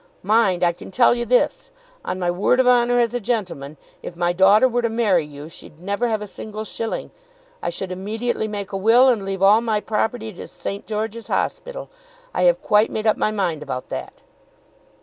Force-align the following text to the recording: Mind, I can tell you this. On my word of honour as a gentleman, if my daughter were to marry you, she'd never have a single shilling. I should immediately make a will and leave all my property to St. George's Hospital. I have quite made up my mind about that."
Mind, 0.23 0.63
I 0.63 0.73
can 0.73 0.89
tell 0.89 1.13
you 1.13 1.25
this. 1.27 1.69
On 2.03 2.17
my 2.17 2.31
word 2.31 2.59
of 2.59 2.65
honour 2.67 2.99
as 2.99 3.13
a 3.13 3.19
gentleman, 3.19 3.77
if 4.01 4.15
my 4.15 4.33
daughter 4.33 4.67
were 4.67 4.81
to 4.81 4.89
marry 4.89 5.23
you, 5.23 5.47
she'd 5.47 5.79
never 5.79 6.07
have 6.07 6.23
a 6.23 6.25
single 6.25 6.63
shilling. 6.63 7.11
I 7.61 7.69
should 7.69 7.91
immediately 7.91 8.47
make 8.47 8.71
a 8.71 8.77
will 8.77 9.09
and 9.09 9.23
leave 9.23 9.43
all 9.43 9.61
my 9.61 9.79
property 9.79 10.33
to 10.33 10.47
St. 10.47 10.87
George's 10.87 11.27
Hospital. 11.27 11.91
I 12.33 12.45
have 12.45 12.61
quite 12.61 12.89
made 12.89 13.05
up 13.05 13.15
my 13.15 13.29
mind 13.29 13.61
about 13.61 13.89
that." 13.89 14.21